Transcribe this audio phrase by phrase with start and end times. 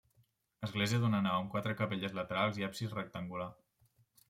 [0.67, 3.49] Església d'una nau amb quatre capelles laterals i absis rectangular.